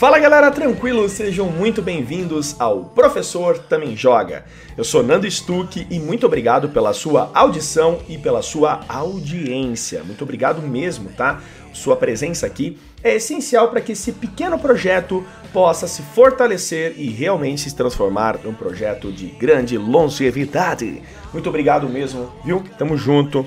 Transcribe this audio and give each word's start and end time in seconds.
Fala 0.00 0.18
galera, 0.18 0.50
tranquilo? 0.50 1.06
Sejam 1.10 1.50
muito 1.50 1.82
bem-vindos 1.82 2.58
ao 2.58 2.86
Professor 2.86 3.58
Também 3.58 3.94
Joga. 3.94 4.46
Eu 4.74 4.82
sou 4.82 5.02
Nando 5.02 5.30
Stuck 5.30 5.86
e 5.90 6.00
muito 6.00 6.24
obrigado 6.24 6.70
pela 6.70 6.94
sua 6.94 7.30
audição 7.34 8.00
e 8.08 8.16
pela 8.16 8.40
sua 8.40 8.80
audiência. 8.88 10.02
Muito 10.02 10.24
obrigado 10.24 10.62
mesmo, 10.62 11.10
tá? 11.10 11.42
Sua 11.74 11.96
presença 11.96 12.46
aqui 12.46 12.78
é 13.04 13.16
essencial 13.16 13.68
para 13.68 13.82
que 13.82 13.92
esse 13.92 14.10
pequeno 14.12 14.58
projeto 14.58 15.22
possa 15.52 15.86
se 15.86 16.00
fortalecer 16.00 16.94
e 16.96 17.10
realmente 17.10 17.60
se 17.60 17.76
transformar 17.76 18.38
num 18.42 18.54
projeto 18.54 19.12
de 19.12 19.26
grande 19.26 19.76
longevidade. 19.76 21.02
Muito 21.30 21.50
obrigado 21.50 21.86
mesmo, 21.90 22.32
viu? 22.42 22.64
Tamo 22.78 22.96
junto. 22.96 23.44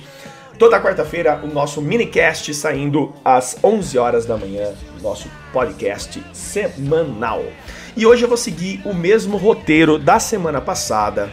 Toda 0.64 0.80
quarta-feira, 0.80 1.42
o 1.44 1.48
nosso 1.48 1.82
minicast 1.82 2.54
saindo 2.54 3.14
às 3.22 3.58
11 3.62 3.98
horas 3.98 4.26
da 4.26 4.38
manhã, 4.38 4.72
nosso 5.02 5.28
podcast 5.52 6.24
semanal. 6.32 7.44
E 7.98 8.06
hoje 8.06 8.24
eu 8.24 8.30
vou 8.30 8.38
seguir 8.38 8.82
o 8.86 8.94
mesmo 8.94 9.36
roteiro 9.36 10.00
da 10.00 10.22
semana 10.22 10.62
passada. 10.62 11.30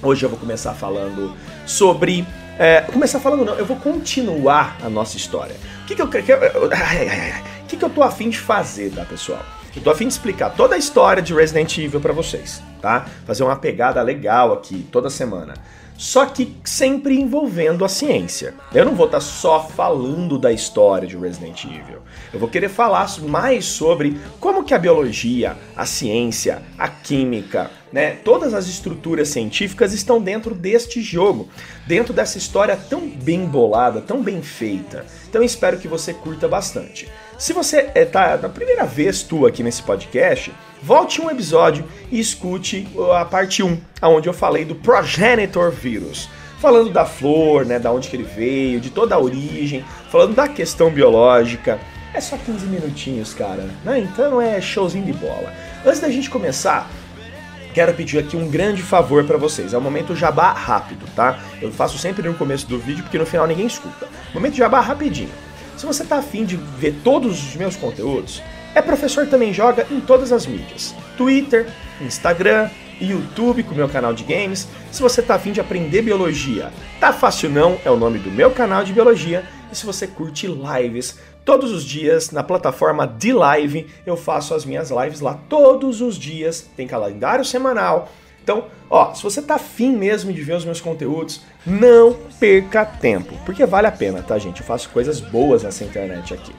Hoje 0.00 0.24
eu 0.24 0.30
vou 0.30 0.38
começar 0.38 0.74
falando 0.74 1.36
sobre. 1.66 2.24
É, 2.56 2.82
começar 2.82 3.18
falando, 3.18 3.44
não, 3.44 3.54
eu 3.56 3.66
vou 3.66 3.78
continuar 3.78 4.76
a 4.80 4.88
nossa 4.88 5.16
história. 5.16 5.56
O 5.82 5.86
que, 5.86 5.96
que 5.96 6.02
eu. 6.02 6.08
Que, 6.08 6.18
o 6.20 7.66
que, 7.66 7.76
que 7.76 7.84
eu 7.84 7.90
tô 7.90 8.00
afim 8.00 8.30
de 8.30 8.38
fazer, 8.38 8.92
tá, 8.92 9.04
pessoal? 9.04 9.44
Eu 9.74 9.82
tô 9.82 9.90
afim 9.90 10.06
de 10.06 10.12
explicar 10.12 10.50
toda 10.50 10.76
a 10.76 10.78
história 10.78 11.20
de 11.20 11.34
Resident 11.34 11.78
Evil 11.78 12.00
para 12.00 12.12
vocês, 12.12 12.62
tá? 12.80 13.06
Fazer 13.26 13.42
uma 13.42 13.56
pegada 13.56 14.00
legal 14.02 14.52
aqui 14.52 14.86
toda 14.92 15.10
semana 15.10 15.54
só 15.96 16.26
que 16.26 16.56
sempre 16.64 17.18
envolvendo 17.18 17.84
a 17.84 17.88
ciência. 17.88 18.54
Eu 18.74 18.84
não 18.84 18.94
vou 18.94 19.06
estar 19.06 19.18
tá 19.18 19.24
só 19.24 19.62
falando 19.62 20.38
da 20.38 20.52
história 20.52 21.06
de 21.06 21.16
Resident 21.16 21.64
Evil. 21.64 21.98
Eu 22.32 22.40
vou 22.40 22.48
querer 22.48 22.68
falar 22.68 23.08
mais 23.20 23.64
sobre 23.64 24.18
como 24.40 24.64
que 24.64 24.74
a 24.74 24.78
biologia, 24.78 25.56
a 25.76 25.86
ciência, 25.86 26.62
a 26.78 26.88
química, 26.88 27.70
né, 27.92 28.16
todas 28.24 28.54
as 28.54 28.66
estruturas 28.66 29.28
científicas 29.28 29.92
estão 29.92 30.20
dentro 30.20 30.54
deste 30.54 31.02
jogo, 31.02 31.48
dentro 31.86 32.12
dessa 32.12 32.38
história 32.38 32.76
tão 32.76 33.08
bem 33.08 33.44
bolada, 33.44 34.00
tão 34.00 34.22
bem 34.22 34.40
feita. 34.42 35.04
Então 35.28 35.42
espero 35.42 35.78
que 35.78 35.86
você 35.86 36.14
curta 36.14 36.48
bastante. 36.48 37.08
Se 37.38 37.52
você 37.52 37.90
está 37.94 38.30
é, 38.30 38.36
na 38.36 38.48
primeira 38.48 38.86
vez 38.86 39.22
tu 39.22 39.46
aqui 39.46 39.62
nesse 39.62 39.82
podcast, 39.82 40.52
volte 40.82 41.20
um 41.20 41.30
episódio 41.30 41.84
e 42.10 42.18
escute 42.18 42.88
a 43.14 43.24
parte 43.24 43.62
1, 43.62 43.78
onde 44.02 44.28
eu 44.28 44.32
falei 44.32 44.64
do 44.64 44.74
progenitor 44.74 45.70
vírus. 45.70 46.28
Falando 46.60 46.90
da 46.90 47.04
flor, 47.04 47.66
né, 47.66 47.80
da 47.80 47.90
onde 47.90 48.08
que 48.08 48.14
ele 48.14 48.22
veio, 48.22 48.80
de 48.80 48.88
toda 48.88 49.16
a 49.16 49.18
origem, 49.18 49.84
falando 50.12 50.36
da 50.36 50.46
questão 50.46 50.90
biológica. 50.90 51.80
É 52.14 52.20
só 52.20 52.36
15 52.36 52.66
minutinhos, 52.66 53.34
cara, 53.34 53.68
né? 53.84 53.98
Então 53.98 54.40
é 54.40 54.60
showzinho 54.60 55.04
de 55.04 55.12
bola. 55.12 55.52
Antes 55.84 55.98
da 55.98 56.08
gente 56.08 56.30
começar, 56.30 56.88
quero 57.74 57.94
pedir 57.94 58.18
aqui 58.18 58.36
um 58.36 58.48
grande 58.48 58.82
favor 58.82 59.24
para 59.24 59.36
vocês. 59.36 59.74
É 59.74 59.78
o 59.78 59.80
momento 59.80 60.14
jabá 60.14 60.52
rápido, 60.52 61.06
tá? 61.14 61.38
Eu 61.60 61.72
faço 61.72 61.98
sempre 61.98 62.26
no 62.28 62.34
começo 62.34 62.66
do 62.66 62.78
vídeo 62.78 63.02
porque 63.02 63.18
no 63.18 63.26
final 63.26 63.46
ninguém 63.46 63.66
escuta. 63.66 64.08
Momento 64.34 64.56
jabá 64.56 64.80
rapidinho. 64.80 65.30
Se 65.76 65.86
você 65.86 66.04
tá 66.04 66.16
afim 66.16 66.44
de 66.44 66.56
ver 66.56 66.94
todos 67.02 67.32
os 67.32 67.56
meus 67.56 67.76
conteúdos, 67.76 68.42
é 68.74 68.80
professor 68.80 69.26
também 69.26 69.52
joga 69.52 69.86
em 69.90 70.00
todas 70.00 70.32
as 70.32 70.46
mídias: 70.46 70.94
Twitter, 71.16 71.66
Instagram, 72.00 72.70
YouTube 73.00 73.62
com 73.64 73.72
o 73.72 73.76
meu 73.76 73.88
canal 73.88 74.14
de 74.14 74.24
games. 74.24 74.68
Se 74.90 75.02
você 75.02 75.20
tá 75.20 75.34
afim 75.34 75.52
de 75.52 75.60
aprender 75.60 76.02
biologia, 76.02 76.70
tá 77.00 77.12
fácil 77.12 77.50
não, 77.50 77.78
é 77.84 77.90
o 77.90 77.96
nome 77.96 78.18
do 78.18 78.30
meu 78.30 78.50
canal 78.50 78.84
de 78.84 78.92
biologia. 78.92 79.44
E 79.70 79.76
se 79.76 79.86
você 79.86 80.06
curte 80.06 80.46
lives, 80.46 81.18
todos 81.44 81.72
os 81.72 81.84
dias 81.84 82.30
na 82.30 82.42
plataforma 82.42 83.06
de 83.06 83.32
live, 83.32 83.86
eu 84.06 84.16
faço 84.16 84.54
as 84.54 84.64
minhas 84.64 84.90
lives 84.90 85.20
lá 85.20 85.38
todos 85.48 86.00
os 86.00 86.16
dias, 86.16 86.68
tem 86.76 86.86
calendário 86.86 87.44
semanal. 87.44 88.08
Então, 88.42 88.64
ó, 88.90 89.14
se 89.14 89.22
você 89.22 89.40
tá 89.40 89.54
afim 89.54 89.96
mesmo 89.96 90.32
de 90.32 90.42
ver 90.42 90.54
os 90.54 90.64
meus 90.64 90.80
conteúdos, 90.80 91.42
não 91.64 92.16
perca 92.40 92.84
tempo, 92.84 93.34
porque 93.46 93.64
vale 93.64 93.86
a 93.86 93.92
pena, 93.92 94.22
tá, 94.22 94.36
gente? 94.38 94.60
Eu 94.60 94.66
faço 94.66 94.88
coisas 94.88 95.20
boas 95.20 95.62
nessa 95.62 95.84
internet 95.84 96.34
aqui. 96.34 96.52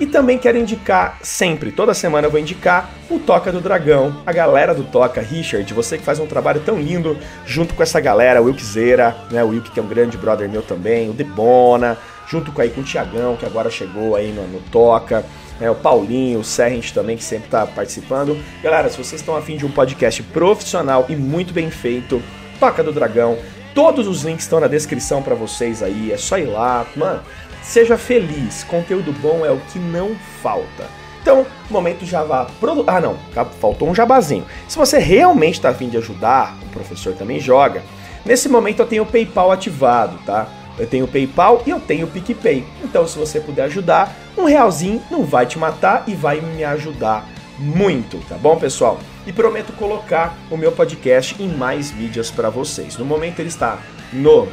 E 0.00 0.06
também 0.06 0.38
quero 0.38 0.58
indicar 0.58 1.20
sempre, 1.22 1.70
toda 1.70 1.94
semana 1.94 2.26
eu 2.26 2.30
vou 2.30 2.40
indicar 2.40 2.90
o 3.08 3.20
Toca 3.20 3.52
do 3.52 3.60
Dragão, 3.60 4.22
a 4.26 4.32
galera 4.32 4.74
do 4.74 4.82
Toca, 4.82 5.20
Richard, 5.20 5.72
você 5.72 5.96
que 5.96 6.04
faz 6.04 6.18
um 6.18 6.26
trabalho 6.26 6.60
tão 6.66 6.80
lindo 6.80 7.16
junto 7.46 7.74
com 7.74 7.82
essa 7.82 8.00
galera, 8.00 8.42
o 8.42 8.46
Wilkzeira, 8.46 9.16
né, 9.30 9.44
o 9.44 9.50
Wilk 9.50 9.70
que 9.70 9.78
é 9.78 9.82
um 9.82 9.86
grande 9.86 10.16
brother 10.16 10.48
meu 10.48 10.62
também, 10.62 11.08
o 11.08 11.12
Debona, 11.12 11.96
junto 12.26 12.52
com 12.52 12.60
aí 12.60 12.70
com 12.70 12.80
o 12.80 12.84
Tiagão, 12.84 13.36
que 13.36 13.46
agora 13.46 13.70
chegou 13.70 14.16
aí 14.16 14.32
no, 14.32 14.46
no 14.46 14.60
Toca, 14.70 15.24
né, 15.60 15.70
o 15.70 15.74
Paulinho, 15.74 16.40
o 16.40 16.44
Serrent 16.44 16.92
também, 16.92 17.16
que 17.16 17.24
sempre 17.24 17.46
está 17.46 17.66
participando. 17.66 18.36
Galera, 18.62 18.88
se 18.88 18.96
vocês 18.96 19.20
estão 19.20 19.36
afim 19.36 19.56
de 19.56 19.64
um 19.66 19.70
podcast 19.70 20.22
profissional 20.24 21.06
e 21.08 21.16
muito 21.16 21.52
bem 21.52 21.70
feito, 21.70 22.22
Toca 22.58 22.82
do 22.82 22.92
Dragão, 22.92 23.36
todos 23.74 24.06
os 24.06 24.22
links 24.22 24.44
estão 24.44 24.60
na 24.60 24.68
descrição 24.68 25.22
para 25.22 25.34
vocês 25.34 25.82
aí, 25.82 26.12
é 26.12 26.16
só 26.16 26.38
ir 26.38 26.46
lá, 26.46 26.86
mano 26.96 27.22
Seja 27.64 27.96
feliz, 27.96 28.62
conteúdo 28.62 29.10
bom 29.10 29.44
é 29.44 29.50
o 29.50 29.58
que 29.58 29.78
não 29.78 30.14
falta. 30.42 30.86
Então, 31.22 31.46
momento 31.70 32.04
Java. 32.04 32.46
Ah, 32.86 33.00
não, 33.00 33.16
faltou 33.58 33.88
um 33.88 33.94
jabazinho. 33.94 34.44
Se 34.68 34.76
você 34.76 34.98
realmente 34.98 35.54
está 35.54 35.70
afim 35.70 35.88
de 35.88 35.96
ajudar, 35.96 36.58
o 36.62 36.68
professor 36.68 37.14
também 37.14 37.40
joga. 37.40 37.82
Nesse 38.22 38.50
momento 38.50 38.80
eu 38.80 38.86
tenho 38.86 39.02
o 39.02 39.06
PayPal 39.06 39.50
ativado, 39.50 40.18
tá? 40.26 40.46
Eu 40.78 40.86
tenho 40.86 41.04
o 41.04 41.08
PayPal 41.08 41.62
e 41.66 41.70
eu 41.70 41.80
tenho 41.80 42.06
o 42.06 42.10
PicPay. 42.10 42.64
Então, 42.82 43.06
se 43.06 43.18
você 43.18 43.40
puder 43.40 43.64
ajudar, 43.64 44.14
um 44.36 44.44
realzinho 44.44 45.02
não 45.10 45.24
vai 45.24 45.46
te 45.46 45.58
matar 45.58 46.04
e 46.06 46.14
vai 46.14 46.40
me 46.40 46.64
ajudar 46.64 47.28
muito, 47.58 48.18
tá 48.28 48.36
bom, 48.36 48.56
pessoal? 48.56 48.98
E 49.26 49.32
prometo 49.32 49.72
colocar 49.74 50.36
o 50.50 50.56
meu 50.56 50.72
podcast 50.72 51.40
em 51.40 51.48
mais 51.48 51.92
mídias 51.92 52.30
para 52.30 52.50
vocês. 52.50 52.96
No 52.98 53.04
momento 53.04 53.38
ele 53.38 53.48
está 53.48 53.78
no 54.12 54.48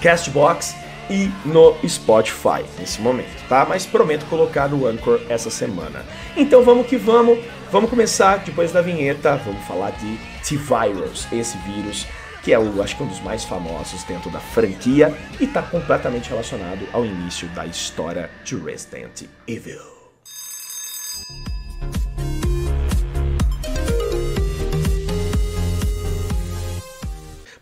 Castbox, 0.00 0.74
e 1.10 1.30
no 1.44 1.76
Spotify 1.86 2.64
nesse 2.78 3.00
momento, 3.00 3.46
tá? 3.48 3.66
Mas 3.68 3.84
prometo 3.84 4.24
colocar 4.26 4.68
no 4.68 4.86
Anchor 4.86 5.20
essa 5.28 5.50
semana. 5.50 6.04
Então 6.36 6.62
vamos 6.62 6.86
que 6.86 6.96
vamos, 6.96 7.38
vamos 7.70 7.90
começar 7.90 8.38
depois 8.38 8.72
da 8.72 8.80
vinheta, 8.80 9.36
vamos 9.44 9.62
falar 9.66 9.90
de 9.90 10.16
T-Virus, 10.42 11.26
esse 11.32 11.56
vírus 11.58 12.06
que 12.42 12.52
é 12.52 12.58
o, 12.58 12.82
acho 12.82 12.96
que 12.96 13.02
um 13.02 13.06
dos 13.06 13.20
mais 13.20 13.44
famosos 13.44 14.02
dentro 14.04 14.28
da 14.30 14.40
franquia 14.40 15.16
e 15.40 15.44
está 15.44 15.62
completamente 15.62 16.28
relacionado 16.28 16.86
ao 16.92 17.04
início 17.04 17.48
da 17.50 17.64
história 17.64 18.28
de 18.44 18.56
Resident 18.56 19.22
Evil. 19.46 19.80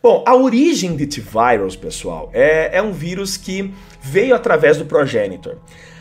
Bom, 0.03 0.25
a 0.27 0.35
origem 0.35 0.97
de 0.97 1.07
T-Virus, 1.07 1.77
pessoal, 1.77 2.31
é, 2.33 2.79
é 2.79 2.81
um 2.81 2.91
vírus 2.91 3.37
que 3.37 3.75
veio 4.01 4.35
através 4.35 4.79
do 4.79 4.87
progenitor. 4.87 5.59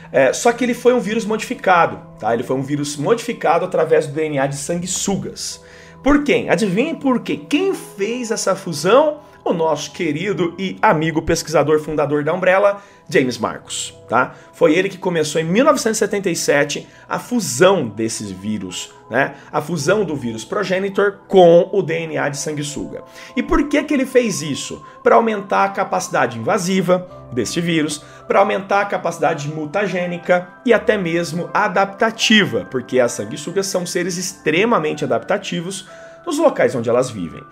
É, 0.09 0.31
só 0.31 0.53
que 0.53 0.63
ele 0.63 0.73
foi 0.73 0.93
um 0.93 1.01
vírus 1.01 1.25
modificado, 1.25 1.99
tá? 2.17 2.33
Ele 2.33 2.41
foi 2.41 2.55
um 2.55 2.63
vírus 2.63 2.95
modificado 2.95 3.65
através 3.65 4.07
do 4.07 4.13
DNA 4.13 4.47
de 4.47 4.55
sanguessugas. 4.55 5.61
Por 6.03 6.23
quem? 6.23 6.49
Adivinhem 6.49 6.95
por 6.95 7.21
quê? 7.21 7.37
Quem 7.37 7.73
fez 7.73 8.31
essa 8.31 8.55
fusão? 8.55 9.17
O 9.49 9.53
nosso 9.53 9.89
querido 9.93 10.53
e 10.59 10.77
amigo 10.79 11.23
pesquisador 11.23 11.79
fundador 11.79 12.23
da 12.23 12.31
Umbrella, 12.31 12.83
James 13.09 13.39
Marcos, 13.39 13.97
tá? 14.07 14.35
Foi 14.53 14.75
ele 14.75 14.89
que 14.89 14.97
começou 14.99 15.41
em 15.41 15.43
1977 15.43 16.87
a 17.09 17.17
fusão 17.17 17.87
desses 17.87 18.29
vírus, 18.29 18.93
né? 19.09 19.33
A 19.51 19.59
fusão 19.59 20.05
do 20.05 20.15
vírus 20.15 20.45
progenitor 20.45 21.21
com 21.27 21.67
o 21.73 21.81
DNA 21.81 22.29
de 22.29 22.37
sanguessuga. 22.37 23.03
E 23.35 23.41
por 23.41 23.67
que 23.67 23.83
que 23.83 23.91
ele 23.91 24.05
fez 24.05 24.43
isso? 24.43 24.85
Para 25.01 25.15
aumentar 25.15 25.63
a 25.63 25.69
capacidade 25.69 26.37
invasiva 26.37 27.09
deste 27.33 27.59
vírus, 27.59 28.05
para 28.27 28.37
aumentar 28.37 28.81
a 28.81 28.85
capacidade 28.85 29.47
mutagênica 29.47 30.47
e 30.63 30.71
até 30.71 30.95
mesmo 30.95 31.49
adaptativa, 31.51 32.67
porque 32.69 32.99
as 32.99 33.13
sanguessugas 33.13 33.65
são 33.65 33.83
seres 33.83 34.15
extremamente 34.15 35.03
adaptativos 35.03 35.87
nos 36.23 36.37
locais 36.37 36.75
onde 36.75 36.87
elas 36.87 37.09
vivem. 37.09 37.43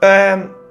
É, 0.00 0.63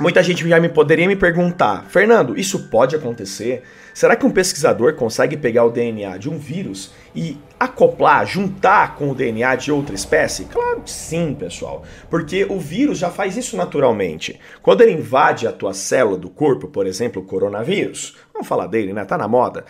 muita 0.00 0.22
gente 0.22 0.48
já 0.48 0.58
me 0.58 0.68
poderia 0.68 1.06
me 1.06 1.14
perguntar, 1.14 1.84
Fernando, 1.88 2.38
isso 2.38 2.68
pode 2.68 2.96
acontecer? 2.96 3.62
Será 3.92 4.16
que 4.16 4.24
um 4.24 4.30
pesquisador 4.30 4.94
consegue 4.94 5.36
pegar 5.36 5.64
o 5.64 5.70
DNA 5.70 6.16
de 6.16 6.30
um 6.30 6.38
vírus 6.38 6.92
e 7.14 7.36
acoplar, 7.58 8.26
juntar 8.26 8.96
com 8.96 9.10
o 9.10 9.14
DNA 9.14 9.54
de 9.56 9.70
outra 9.70 9.94
espécie? 9.94 10.46
Claro 10.46 10.80
que 10.80 10.90
sim, 10.90 11.36
pessoal, 11.38 11.84
porque 12.08 12.46
o 12.48 12.58
vírus 12.58 12.98
já 12.98 13.10
faz 13.10 13.36
isso 13.36 13.56
naturalmente. 13.56 14.40
Quando 14.62 14.80
ele 14.80 14.92
invade 14.92 15.46
a 15.46 15.52
tua 15.52 15.74
célula 15.74 16.16
do 16.16 16.30
corpo, 16.30 16.66
por 16.66 16.86
exemplo, 16.86 17.20
o 17.20 17.24
coronavírus, 17.24 18.16
vamos 18.32 18.48
falar 18.48 18.68
dele, 18.68 18.94
né? 18.94 19.04
Tá 19.04 19.18
na 19.18 19.28
moda. 19.28 19.66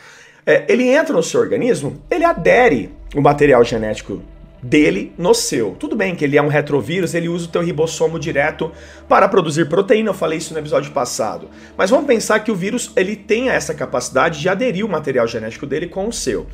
É, 0.46 0.64
ele 0.68 0.88
entra 0.88 1.12
no 1.12 1.22
seu 1.22 1.40
organismo, 1.40 2.00
ele 2.10 2.24
adere 2.24 2.94
o 3.14 3.20
material 3.20 3.64
genético 3.64 4.22
dele 4.62 5.12
no 5.16 5.34
seu. 5.34 5.74
Tudo 5.78 5.96
bem 5.96 6.14
que 6.14 6.24
ele 6.24 6.36
é 6.36 6.42
um 6.42 6.48
retrovírus, 6.48 7.14
ele 7.14 7.28
usa 7.28 7.46
o 7.46 7.50
teu 7.50 7.62
ribossomo 7.62 8.18
direto 8.18 8.70
para 9.08 9.28
produzir 9.28 9.68
proteína, 9.68 10.10
eu 10.10 10.14
falei 10.14 10.38
isso 10.38 10.52
no 10.52 10.60
episódio 10.60 10.92
passado. 10.92 11.48
Mas 11.76 11.90
vamos 11.90 12.06
pensar 12.06 12.40
que 12.40 12.50
o 12.50 12.56
vírus 12.56 12.92
ele 12.96 13.16
tem 13.16 13.48
essa 13.48 13.74
capacidade 13.74 14.40
de 14.40 14.48
aderir 14.48 14.84
o 14.84 14.88
material 14.88 15.26
genético 15.26 15.66
dele 15.66 15.86
com 15.86 16.06
o 16.06 16.12
seu. 16.12 16.46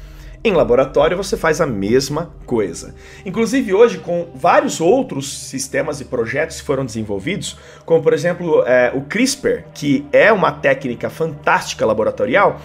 Em 0.44 0.52
laboratório 0.52 1.16
você 1.16 1.36
faz 1.36 1.60
a 1.60 1.66
mesma 1.66 2.30
coisa. 2.44 2.94
Inclusive 3.24 3.74
hoje 3.74 3.98
com 3.98 4.28
vários 4.32 4.80
outros 4.80 5.48
sistemas 5.48 6.00
e 6.00 6.04
projetos 6.04 6.60
que 6.60 6.66
foram 6.66 6.84
desenvolvidos, 6.84 7.58
como 7.84 8.00
por 8.00 8.12
exemplo 8.12 8.62
é, 8.64 8.92
o 8.94 9.00
CRISPR, 9.00 9.64
que 9.74 10.06
é 10.12 10.32
uma 10.32 10.52
técnica 10.52 11.10
fantástica 11.10 11.84
laboratorial, 11.84 12.60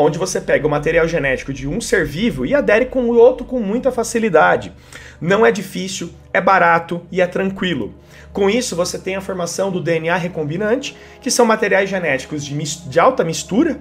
onde 0.00 0.18
você 0.18 0.40
pega 0.40 0.66
o 0.66 0.70
material 0.70 1.08
genético 1.08 1.52
de 1.52 1.66
um 1.66 1.80
ser 1.80 2.04
vivo 2.04 2.44
e 2.44 2.54
adere 2.54 2.86
com 2.86 3.04
o 3.04 3.16
outro 3.16 3.46
com 3.46 3.60
muita 3.60 3.90
facilidade. 3.90 4.72
Não 5.20 5.44
é 5.44 5.50
difícil, 5.50 6.10
é 6.32 6.40
barato 6.40 7.02
e 7.10 7.20
é 7.20 7.26
tranquilo. 7.26 7.94
Com 8.32 8.50
isso, 8.50 8.76
você 8.76 8.98
tem 8.98 9.16
a 9.16 9.20
formação 9.20 9.70
do 9.70 9.80
DNA 9.80 10.14
recombinante, 10.16 10.94
que 11.22 11.30
são 11.30 11.46
materiais 11.46 11.88
genéticos 11.88 12.44
de, 12.44 12.54
de 12.88 13.00
alta 13.00 13.24
mistura, 13.24 13.80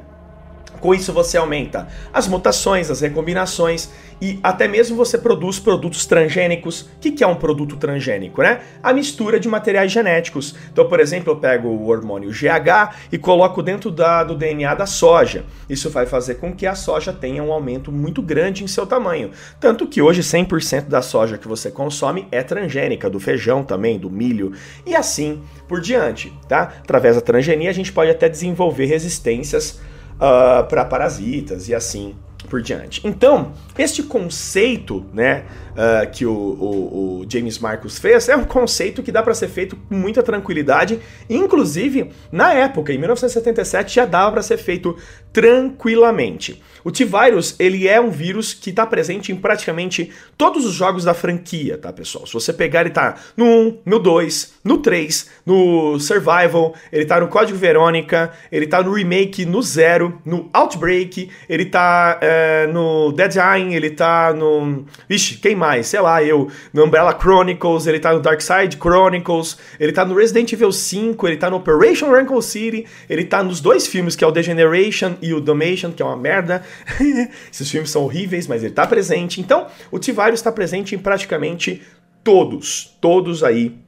com 0.85 0.93
isso 0.93 1.11
você 1.11 1.35
aumenta 1.35 1.87
as 2.13 2.27
mutações, 2.27 2.91
as 2.91 3.01
recombinações 3.01 3.89
e 4.21 4.39
até 4.43 4.67
mesmo 4.67 4.95
você 4.95 5.17
produz 5.17 5.57
produtos 5.57 6.05
transgênicos. 6.05 6.81
O 6.81 6.99
que 6.99 7.23
é 7.23 7.27
um 7.27 7.33
produto 7.33 7.75
transgênico, 7.75 8.43
né? 8.43 8.61
A 8.83 8.93
mistura 8.93 9.39
de 9.39 9.47
materiais 9.47 9.91
genéticos. 9.91 10.53
Então, 10.71 10.87
por 10.87 10.99
exemplo, 10.99 11.31
eu 11.31 11.37
pego 11.37 11.69
o 11.69 11.87
hormônio 11.87 12.29
GH 12.29 12.95
e 13.11 13.17
coloco 13.17 13.63
dentro 13.63 13.89
da, 13.89 14.23
do 14.23 14.35
DNA 14.35 14.75
da 14.75 14.85
soja. 14.85 15.43
Isso 15.67 15.89
vai 15.89 16.05
fazer 16.05 16.35
com 16.35 16.53
que 16.55 16.67
a 16.67 16.75
soja 16.75 17.11
tenha 17.11 17.41
um 17.41 17.51
aumento 17.51 17.91
muito 17.91 18.21
grande 18.21 18.63
em 18.63 18.67
seu 18.67 18.85
tamanho. 18.85 19.31
Tanto 19.59 19.87
que 19.87 20.03
hoje 20.03 20.21
100% 20.21 20.83
da 20.83 21.01
soja 21.01 21.35
que 21.35 21.47
você 21.47 21.71
consome 21.71 22.27
é 22.31 22.43
transgênica, 22.43 23.09
do 23.09 23.19
feijão 23.19 23.63
também, 23.63 23.97
do 23.97 24.11
milho 24.11 24.53
e 24.85 24.95
assim 24.95 25.41
por 25.67 25.81
diante, 25.81 26.31
tá? 26.47 26.73
Através 26.79 27.15
da 27.15 27.21
transgenia 27.21 27.71
a 27.71 27.73
gente 27.73 27.91
pode 27.91 28.11
até 28.11 28.29
desenvolver 28.29 28.85
resistências 28.85 29.79
uh, 30.15 30.65
para 30.67 30.85
parasitas 30.85 31.67
e 31.69 31.75
assim 31.75 32.15
por 32.49 32.61
diante. 32.61 33.01
Então, 33.03 33.53
este 33.77 34.03
conceito, 34.03 35.05
né, 35.13 35.45
uh, 35.75 36.09
que 36.11 36.25
o, 36.25 36.31
o, 36.31 37.21
o, 37.21 37.25
James 37.29 37.59
Marcus 37.59 37.99
fez, 37.99 38.29
é 38.29 38.35
um 38.35 38.43
conceito 38.43 39.03
que 39.03 39.11
dá 39.11 39.21
para 39.21 39.33
ser 39.33 39.47
feito 39.49 39.75
com 39.75 39.95
muita 39.95 40.23
tranquilidade. 40.23 40.99
Inclusive, 41.29 42.11
na 42.31 42.53
época, 42.53 42.93
em 42.93 42.97
1977, 42.97 43.95
já 43.95 44.05
dava 44.05 44.31
para 44.31 44.41
ser 44.41 44.57
feito 44.57 44.97
tranquilamente. 45.31 46.61
O 46.83 46.91
T-Virus, 46.91 47.55
ele 47.59 47.87
é 47.87 47.99
um 47.99 48.09
vírus 48.11 48.53
que 48.53 48.69
está 48.69 48.85
presente 48.85 49.31
em 49.31 49.35
praticamente 49.35 50.11
todos 50.37 50.65
os 50.65 50.73
jogos 50.73 51.03
da 51.03 51.13
franquia, 51.13 51.77
tá, 51.77 51.91
pessoal? 51.91 52.25
Se 52.27 52.33
você 52.33 52.53
pegar, 52.53 52.81
ele 52.81 52.91
tá 52.91 53.15
no 53.35 53.45
1, 53.45 53.77
no 53.85 53.99
2, 53.99 54.53
no 54.63 54.77
3, 54.77 55.29
no 55.45 55.99
Survival, 55.99 56.75
ele 56.91 57.05
tá 57.05 57.19
no 57.19 57.27
Código 57.27 57.57
Verônica, 57.57 58.31
ele 58.51 58.67
tá 58.67 58.83
no 58.83 58.93
Remake, 58.93 59.45
no 59.45 59.61
Zero, 59.61 60.21
no 60.23 60.49
Outbreak, 60.53 61.29
ele 61.49 61.65
tá 61.65 62.19
é, 62.21 62.67
no 62.67 63.11
Deadline, 63.11 63.75
ele 63.75 63.89
tá 63.89 64.31
no... 64.31 64.85
Vixe, 65.09 65.35
quem 65.35 65.55
mais? 65.55 65.64
Sei 65.83 65.99
lá, 65.99 66.23
eu. 66.23 66.49
No 66.73 66.85
Umbrella 66.85 67.17
Chronicles, 67.19 67.87
ele 67.87 67.99
tá 67.99 68.13
no 68.13 68.19
Dark 68.19 68.41
Side 68.41 68.77
Chronicles, 68.77 69.57
ele 69.79 69.91
tá 69.91 70.05
no 70.05 70.15
Resident 70.15 70.51
Evil 70.51 70.71
5, 70.71 71.27
ele 71.27 71.37
tá 71.37 71.49
no 71.49 71.57
Operation 71.57 72.11
Rainbow 72.11 72.41
City, 72.41 72.85
ele 73.09 73.25
tá 73.25 73.43
nos 73.43 73.59
dois 73.59 73.87
filmes, 73.87 74.15
que 74.15 74.23
é 74.23 74.27
o 74.27 74.31
Degeneration 74.31 75.15
e 75.21 75.33
o 75.33 75.41
Domation, 75.41 75.91
que 75.91 76.01
é 76.01 76.05
uma 76.05 76.17
merda. 76.17 76.63
Esses 77.51 77.69
filmes 77.69 77.89
são 77.89 78.03
horríveis, 78.03 78.47
mas 78.47 78.61
ele 78.63 78.71
está 78.71 78.85
presente. 78.85 79.39
Então, 79.39 79.67
o 79.91 79.99
T-Virus 79.99 80.39
está 80.39 80.51
presente 80.51 80.95
em 80.95 80.97
praticamente 80.97 81.81
todos, 82.23 82.97
todos 82.99 83.43
aí 83.43 83.84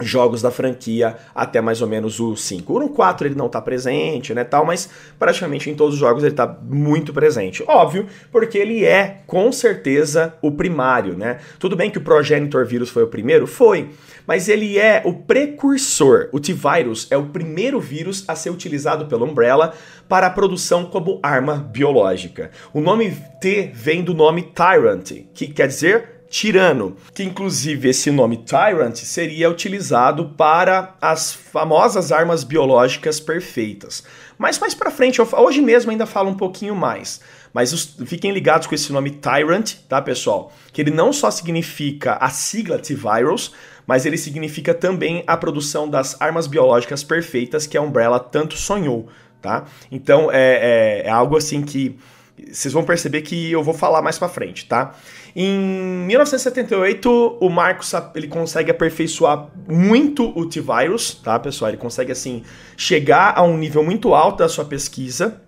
jogos 0.00 0.42
da 0.42 0.50
franquia 0.50 1.16
até 1.34 1.60
mais 1.60 1.80
ou 1.80 1.88
menos 1.88 2.20
o 2.20 2.36
5. 2.36 2.78
No 2.78 2.90
4 2.90 3.28
ele 3.28 3.34
não 3.34 3.46
está 3.46 3.60
presente, 3.60 4.34
né, 4.34 4.44
tal, 4.44 4.64
mas 4.64 4.88
praticamente 5.18 5.70
em 5.70 5.74
todos 5.74 5.94
os 5.94 6.00
jogos 6.00 6.22
ele 6.22 6.32
está 6.32 6.46
muito 6.46 7.12
presente. 7.12 7.64
Óbvio, 7.66 8.06
porque 8.30 8.58
ele 8.58 8.84
é 8.84 9.22
com 9.26 9.50
certeza 9.50 10.34
o 10.42 10.50
primário, 10.50 11.16
né? 11.16 11.38
Tudo 11.58 11.76
bem 11.76 11.90
que 11.90 11.98
o 11.98 12.02
Progenitor 12.02 12.66
vírus 12.66 12.90
foi 12.90 13.02
o 13.02 13.08
primeiro, 13.08 13.46
foi, 13.46 13.90
mas 14.26 14.48
ele 14.48 14.78
é 14.78 15.02
o 15.04 15.12
precursor. 15.14 16.28
O 16.32 16.40
T-Virus 16.40 17.06
é 17.10 17.16
o 17.16 17.26
primeiro 17.26 17.80
vírus 17.80 18.24
a 18.28 18.34
ser 18.34 18.50
utilizado 18.50 19.06
pela 19.06 19.24
Umbrella 19.24 19.72
para 20.08 20.26
a 20.26 20.30
produção 20.30 20.84
como 20.84 21.20
arma 21.22 21.56
biológica. 21.56 22.50
O 22.72 22.80
nome 22.80 23.16
T 23.40 23.70
vem 23.72 24.02
do 24.02 24.12
nome 24.12 24.42
Tyrant, 24.42 25.12
que 25.32 25.46
quer 25.46 25.68
dizer 25.68 26.15
tirano, 26.28 26.96
que 27.14 27.22
inclusive 27.22 27.88
esse 27.88 28.10
nome 28.10 28.38
Tyrant 28.38 28.96
seria 28.96 29.50
utilizado 29.50 30.30
para 30.36 30.94
as 31.00 31.32
famosas 31.32 32.12
armas 32.12 32.44
biológicas 32.44 33.20
perfeitas. 33.20 34.02
Mas 34.38 34.58
mais 34.58 34.74
para 34.74 34.90
frente, 34.90 35.20
hoje 35.20 35.60
mesmo 35.60 35.90
ainda 35.90 36.06
falo 36.06 36.30
um 36.30 36.36
pouquinho 36.36 36.74
mais. 36.74 37.20
Mas 37.52 37.72
os, 37.72 37.96
fiquem 38.04 38.32
ligados 38.32 38.66
com 38.66 38.74
esse 38.74 38.92
nome 38.92 39.10
Tyrant, 39.10 39.76
tá, 39.88 40.02
pessoal? 40.02 40.52
Que 40.72 40.82
ele 40.82 40.90
não 40.90 41.12
só 41.12 41.30
significa 41.30 42.14
a 42.14 42.28
sigla 42.28 42.78
T-Virus, 42.78 43.52
mas 43.86 44.04
ele 44.04 44.18
significa 44.18 44.74
também 44.74 45.22
a 45.26 45.36
produção 45.36 45.88
das 45.88 46.20
armas 46.20 46.46
biológicas 46.46 47.02
perfeitas 47.02 47.66
que 47.66 47.78
a 47.78 47.80
Umbrella 47.80 48.20
tanto 48.20 48.56
sonhou, 48.56 49.08
tá? 49.40 49.64
Então 49.90 50.30
é, 50.30 51.02
é, 51.04 51.06
é 51.06 51.10
algo 51.10 51.36
assim 51.36 51.62
que 51.62 51.96
vocês 52.52 52.72
vão 52.72 52.84
perceber 52.84 53.22
que 53.22 53.50
eu 53.50 53.62
vou 53.62 53.74
falar 53.74 54.02
mais 54.02 54.18
para 54.18 54.28
frente, 54.28 54.66
tá? 54.66 54.94
Em 55.34 55.58
1978, 56.06 57.38
o 57.40 57.48
Marcos 57.48 57.92
ele 58.14 58.28
consegue 58.28 58.70
aperfeiçoar 58.70 59.48
muito 59.68 60.32
o 60.38 60.46
T-Virus, 60.46 61.14
tá, 61.14 61.38
pessoal? 61.38 61.70
Ele 61.70 61.78
consegue 61.78 62.12
assim 62.12 62.42
chegar 62.76 63.34
a 63.36 63.42
um 63.42 63.56
nível 63.56 63.82
muito 63.82 64.14
alto 64.14 64.38
da 64.38 64.48
sua 64.48 64.64
pesquisa. 64.64 65.40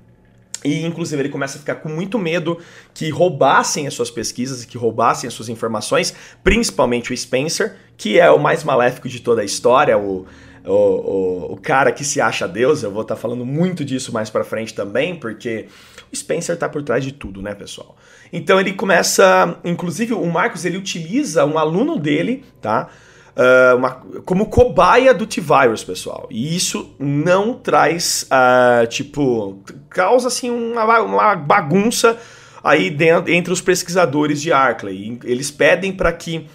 E 0.65 0.85
inclusive 0.85 1.23
ele 1.23 1.29
começa 1.29 1.57
a 1.57 1.61
ficar 1.61 1.77
com 1.77 1.89
muito 1.89 2.19
medo 2.19 2.59
que 2.93 3.11
roubassem 3.11 3.87
as 3.87 3.95
suas 3.95 4.11
pesquisas 4.11 4.65
e 4.65 4.67
que 4.67 4.77
roubassem 4.77 5.29
as 5.29 5.35
suas 5.35 5.49
informações, 5.49 6.13
principalmente 6.43 7.13
o 7.13 7.17
Spencer, 7.17 7.77
que 7.97 8.19
é 8.19 8.29
o 8.29 8.41
mais 8.41 8.65
maléfico 8.65 9.09
de 9.09 9.21
toda 9.21 9.43
a 9.43 9.45
história, 9.45 9.97
o, 9.97 10.27
o, 10.69 10.73
o, 10.73 11.53
o 11.55 11.57
cara 11.57 11.91
que 11.91 12.05
se 12.05 12.21
acha 12.21 12.47
Deus. 12.47 12.83
Eu 12.83 12.91
vou 12.91 13.03
estar 13.03 13.15
tá 13.15 13.21
falando 13.21 13.45
muito 13.45 13.85
disso 13.85 14.13
mais 14.13 14.31
para 14.31 14.45
frente 14.45 14.75
também, 14.75 15.17
porque 15.17 15.67
o 16.13 16.17
Spencer 16.17 16.55
está 16.55 16.69
por 16.69 16.83
trás 16.83 17.03
de 17.03 17.13
tudo, 17.13 17.43
né, 17.43 17.55
pessoal? 17.55 17.97
Então 18.33 18.61
ele 18.61 18.73
começa, 18.73 19.59
inclusive 19.65 20.15
o 20.15 20.27
Marcos 20.27 20.65
ele 20.65 20.77
utiliza 20.77 21.45
um 21.45 21.59
aluno 21.59 21.99
dele, 21.99 22.45
tá? 22.61 22.89
Uh, 23.37 23.77
uma, 23.77 23.91
como 24.25 24.47
cobaia 24.47 25.15
do 25.15 25.25
T-Virus, 25.25 25.85
pessoal. 25.85 26.27
E 26.29 26.57
isso 26.57 26.93
não 26.99 27.55
traz, 27.55 28.29
uh, 28.33 28.87
tipo, 28.89 29.63
causa 29.89 30.27
assim 30.27 30.51
uma, 30.51 31.01
uma 31.01 31.37
bagunça 31.37 32.19
aí 32.65 32.91
dentro, 32.91 33.33
entre 33.33 33.53
os 33.53 33.61
pesquisadores 33.61 34.43
de 34.43 34.53
Arkley. 34.53 35.21
Eles 35.23 35.53
pedem 35.53 35.93
para 35.93 36.13
que 36.13 36.49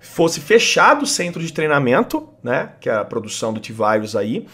fosse 0.00 0.40
fechado 0.40 1.02
o 1.02 1.06
centro 1.06 1.40
de 1.42 1.52
treinamento, 1.52 2.28
né, 2.42 2.72
que 2.80 2.88
é 2.88 2.94
a 2.94 3.04
produção 3.04 3.52
do 3.52 3.60
T-Virus 3.60 4.16
aí, 4.16 4.46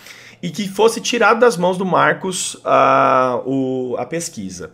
e 0.43 0.51
que 0.51 0.69
fosse 0.69 1.01
tirado 1.01 1.41
das 1.41 1.57
mãos 1.57 1.79
do 1.79 1.87
Marcos 1.87 2.55
uh, 2.57 3.43
o, 3.47 3.97
a 3.97 4.05
pesquisa. 4.05 4.73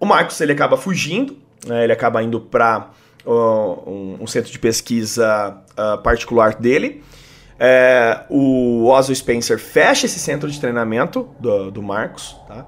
O 0.00 0.06
Marcos 0.06 0.40
ele 0.40 0.52
acaba 0.52 0.76
fugindo, 0.76 1.36
né, 1.66 1.84
ele 1.84 1.92
acaba 1.92 2.22
indo 2.22 2.40
para 2.40 2.90
um, 3.24 4.16
um, 4.20 4.26
centro 4.26 4.50
de 4.50 4.58
pesquisa 4.58 5.62
uh, 5.72 6.02
particular 6.02 6.54
dele. 6.54 7.04
É, 7.62 8.22
o 8.30 8.86
Oswald 8.86 9.14
Spencer 9.14 9.58
fecha 9.58 10.06
esse 10.06 10.18
centro 10.18 10.50
de 10.50 10.58
treinamento 10.58 11.28
do, 11.38 11.70
do 11.70 11.82
Marcos, 11.82 12.34
tá? 12.48 12.66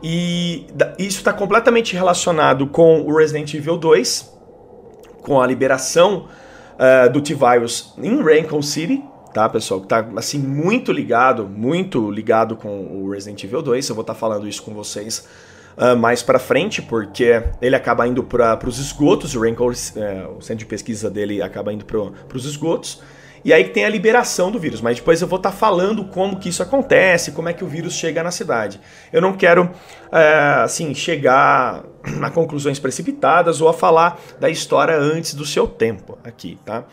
E 0.00 0.66
isso 0.98 1.18
está 1.18 1.32
completamente 1.32 1.94
relacionado 1.94 2.66
com 2.68 3.02
o 3.02 3.14
Resident 3.14 3.52
Evil 3.52 3.76
2, 3.76 4.32
com 5.20 5.40
a 5.40 5.46
liberação 5.46 6.28
uh, 6.80 7.12
do 7.12 7.20
T-Virus 7.20 7.94
em 8.02 8.22
Raccoon 8.22 8.62
City, 8.62 9.04
tá, 9.34 9.48
pessoal? 9.48 9.82
Que 9.82 9.86
tá, 9.86 10.06
assim, 10.16 10.38
muito 10.38 10.90
ligado, 10.90 11.46
muito 11.46 12.10
ligado 12.10 12.56
com 12.56 12.68
o 12.68 13.10
Resident 13.10 13.44
Evil 13.44 13.60
2. 13.60 13.88
Eu 13.88 13.94
vou 13.94 14.02
estar 14.02 14.14
tá 14.14 14.18
falando 14.18 14.48
isso 14.48 14.62
com 14.62 14.72
vocês 14.72 15.28
uh, 15.76 15.96
mais 15.96 16.22
para 16.22 16.38
frente, 16.38 16.80
porque 16.80 17.42
ele 17.60 17.76
acaba 17.76 18.08
indo 18.08 18.24
para 18.24 18.58
os 18.66 18.78
esgotos, 18.78 19.36
o 19.36 19.40
uh, 19.40 20.38
o 20.38 20.40
centro 20.40 20.56
de 20.56 20.66
pesquisa 20.66 21.10
dele 21.10 21.42
acaba 21.42 21.72
indo 21.72 21.84
para 21.84 22.36
os 22.36 22.46
esgotos. 22.46 23.02
E 23.42 23.54
aí 23.54 23.64
tem 23.64 23.86
a 23.86 23.88
liberação 23.88 24.50
do 24.50 24.58
vírus, 24.58 24.82
mas 24.82 24.96
depois 24.96 25.22
eu 25.22 25.28
vou 25.28 25.38
estar 25.38 25.50
tá 25.50 25.56
falando 25.56 26.04
como 26.04 26.38
que 26.38 26.50
isso 26.50 26.62
acontece, 26.62 27.32
como 27.32 27.48
é 27.48 27.54
que 27.54 27.64
o 27.64 27.66
vírus 27.66 27.94
chega 27.94 28.22
na 28.22 28.30
cidade. 28.30 28.78
Eu 29.10 29.22
não 29.22 29.32
quero, 29.32 29.70
é, 30.12 30.62
assim, 30.62 30.94
chegar 30.94 31.82
a 32.22 32.30
conclusões 32.30 32.78
precipitadas 32.78 33.60
ou 33.60 33.68
a 33.68 33.72
falar 33.72 34.20
da 34.38 34.48
história 34.48 34.96
antes 34.96 35.34
do 35.34 35.44
seu 35.44 35.66
tempo 35.66 36.18
aqui, 36.24 36.58
tá? 36.64 36.84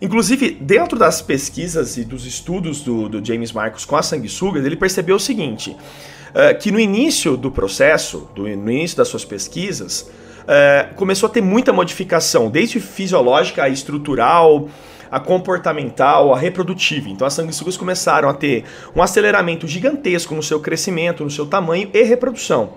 Inclusive, 0.00 0.50
dentro 0.60 0.98
das 0.98 1.22
pesquisas 1.22 1.96
e 1.96 2.04
dos 2.04 2.26
estudos 2.26 2.80
do, 2.82 3.08
do 3.08 3.24
James 3.24 3.52
Marcos 3.52 3.84
com 3.84 3.96
a 3.96 4.02
sanguessuga, 4.02 4.58
ele 4.58 4.76
percebeu 4.76 5.16
o 5.16 5.20
seguinte, 5.20 5.70
uh, 5.70 6.58
que 6.58 6.70
no 6.70 6.80
início 6.80 7.36
do 7.36 7.50
processo, 7.50 8.28
do, 8.34 8.42
no 8.42 8.70
início 8.70 8.96
das 8.96 9.08
suas 9.08 9.24
pesquisas, 9.24 10.02
uh, 10.42 10.94
começou 10.96 11.28
a 11.28 11.30
ter 11.30 11.40
muita 11.40 11.72
modificação, 11.72 12.50
desde 12.50 12.80
fisiológica 12.80 13.62
a 13.62 13.68
estrutural, 13.68 14.68
a 15.14 15.20
comportamental, 15.20 16.34
a 16.34 16.36
reprodutiva. 16.36 17.08
Então 17.08 17.24
as 17.24 17.34
sanguessugas 17.34 17.76
começaram 17.76 18.28
a 18.28 18.34
ter 18.34 18.64
um 18.96 19.00
aceleramento 19.00 19.64
gigantesco 19.68 20.34
no 20.34 20.42
seu 20.42 20.58
crescimento, 20.58 21.22
no 21.22 21.30
seu 21.30 21.46
tamanho 21.46 21.88
e 21.94 22.02
reprodução. 22.02 22.70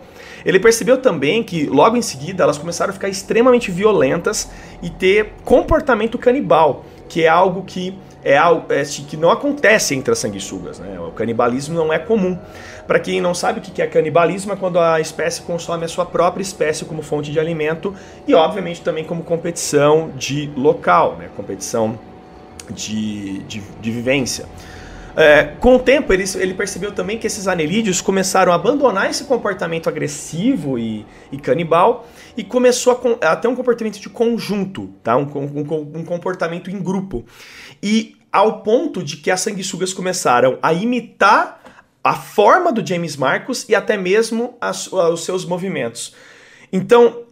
Ele 0.46 0.60
percebeu 0.60 0.98
também 1.00 1.42
que 1.42 1.66
logo 1.66 1.98
em 1.98 2.02
seguida 2.04 2.44
elas 2.44 2.60
começaram 2.60 2.92
a 2.92 2.94
ficar 2.94 3.10
extremamente 3.10 3.72
violentas 3.72 4.52
e 4.84 4.90
ter 4.92 5.34
comportamento 5.44 6.16
canibal, 6.20 6.86
que 7.10 7.24
é 7.24 7.28
algo 7.28 7.64
que 7.64 7.98
é 8.24 8.38
algo 8.38 8.72
é, 8.72 8.84
que 8.84 9.18
não 9.18 9.32
acontece 9.32 9.96
entre 9.96 10.12
as 10.12 10.20
sanguessugas. 10.20 10.78
Né? 10.78 11.00
O 11.00 11.12
canibalismo 11.12 11.74
não 11.74 11.92
é 11.92 11.98
comum. 11.98 12.38
Para 12.86 13.00
quem 13.00 13.20
não 13.20 13.34
sabe 13.34 13.60
o 13.60 13.62
que 13.64 13.82
é 13.82 13.88
canibalismo, 13.88 14.54
é 14.54 14.56
quando 14.56 14.80
a 14.80 15.02
espécie 15.02 15.42
consome 15.42 15.86
a 15.86 15.88
sua 15.88 16.06
própria 16.06 16.44
espécie 16.44 16.86
como 16.86 17.02
fonte 17.02 17.32
de 17.32 17.40
alimento 17.40 17.96
e, 18.28 18.36
obviamente, 18.36 18.82
também 18.82 19.04
como 19.04 19.24
competição 19.24 20.12
de 20.16 20.52
local, 20.56 21.16
né? 21.18 21.30
competição 21.36 21.98
de, 22.74 23.40
de, 23.40 23.62
de 23.82 23.92
vivência. 23.92 24.46
É, 25.20 25.46
com 25.60 25.78
o 25.78 25.80
tempo, 25.80 26.14
ele, 26.14 26.26
ele, 26.36 26.54
percebeu 26.54 26.92
também 26.92 27.18
que 27.18 27.26
esses 27.26 27.48
anelídeos 27.48 28.02
começaram 28.02 28.52
a 28.52 28.56
abandonar 28.56 29.10
esse 29.10 29.24
comportamento 29.24 29.90
agressivo 29.90 30.78
e, 30.78 31.08
e 31.32 31.40
canibal 31.40 32.08
e 32.38 32.44
começou 32.44 33.18
a, 33.22 33.32
a, 33.32 33.36
ter 33.36 33.48
um 33.48 33.56
comportamento 33.56 34.00
de 34.00 34.10
conjunto, 34.10 34.94
tá? 35.02 35.18
Um, 35.18 35.24
um, 35.24 36.00
um, 36.00 36.06
comportamento 36.06 36.70
em 36.70 36.80
grupo. 36.80 37.26
E 37.82 38.16
ao 38.32 38.62
ponto 38.62 39.02
de 39.02 39.18
que 39.18 39.32
as 39.32 39.42
sanguessugas 39.42 39.92
começaram 39.92 40.60
a 40.62 40.72
imitar 40.72 41.62
a 42.04 42.14
forma 42.14 42.72
do 42.72 42.86
James 42.86 43.18
Marcos 43.18 43.68
e 43.68 43.74
até 43.74 43.98
mesmo 43.98 44.56
as, 44.62 44.86
os 44.94 45.26
seus 45.26 45.44
movimentos. 45.46 46.14
Então, 46.72 47.24